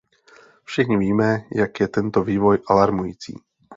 Všichni 0.63 0.97
víme, 0.97 1.43
jak 1.55 1.79
je 1.79 1.87
tento 1.87 2.23
vývoj 2.23 2.59
alarmující. 2.67 3.35